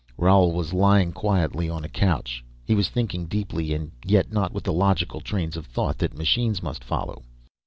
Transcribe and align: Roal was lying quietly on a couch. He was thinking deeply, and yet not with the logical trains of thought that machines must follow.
Roal 0.17 0.51
was 0.51 0.73
lying 0.73 1.11
quietly 1.11 1.69
on 1.69 1.83
a 1.85 1.87
couch. 1.87 2.43
He 2.65 2.73
was 2.73 2.89
thinking 2.89 3.27
deeply, 3.27 3.71
and 3.75 3.91
yet 4.03 4.31
not 4.33 4.51
with 4.51 4.63
the 4.63 4.73
logical 4.73 5.21
trains 5.21 5.55
of 5.55 5.67
thought 5.67 5.99
that 5.99 6.17
machines 6.17 6.63
must 6.63 6.83
follow. 6.83 7.21